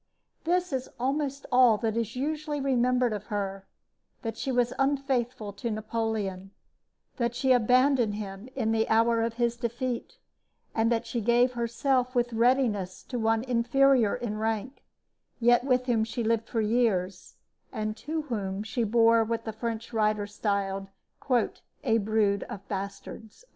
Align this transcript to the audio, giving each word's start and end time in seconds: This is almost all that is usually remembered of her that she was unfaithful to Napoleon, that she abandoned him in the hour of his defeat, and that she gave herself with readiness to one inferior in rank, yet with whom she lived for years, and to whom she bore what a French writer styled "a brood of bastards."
This 0.45 0.73
is 0.73 0.89
almost 0.99 1.45
all 1.51 1.77
that 1.77 1.95
is 1.95 2.15
usually 2.15 2.59
remembered 2.59 3.13
of 3.13 3.25
her 3.27 3.67
that 4.23 4.35
she 4.35 4.51
was 4.51 4.73
unfaithful 4.79 5.53
to 5.53 5.69
Napoleon, 5.69 6.49
that 7.17 7.35
she 7.35 7.51
abandoned 7.51 8.15
him 8.15 8.49
in 8.55 8.71
the 8.71 8.89
hour 8.89 9.21
of 9.21 9.35
his 9.35 9.55
defeat, 9.55 10.17
and 10.73 10.91
that 10.91 11.05
she 11.05 11.21
gave 11.21 11.53
herself 11.53 12.15
with 12.15 12.33
readiness 12.33 13.03
to 13.03 13.19
one 13.19 13.43
inferior 13.43 14.15
in 14.15 14.39
rank, 14.39 14.81
yet 15.39 15.63
with 15.65 15.85
whom 15.85 16.03
she 16.03 16.23
lived 16.23 16.49
for 16.49 16.61
years, 16.61 17.35
and 17.71 17.95
to 17.97 18.23
whom 18.23 18.63
she 18.63 18.83
bore 18.83 19.23
what 19.23 19.47
a 19.47 19.53
French 19.53 19.93
writer 19.93 20.25
styled 20.25 20.87
"a 21.83 21.99
brood 21.99 22.41
of 22.49 22.67
bastards." 22.67 23.45